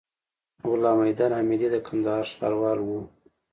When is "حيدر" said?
1.05-1.29